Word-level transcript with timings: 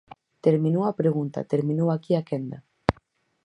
Terminou 0.45 0.83
a 0.87 0.97
pregunta, 1.01 1.47
terminou 1.53 1.87
aquí 1.91 2.11
a 2.15 2.25
quenda. 2.29 2.57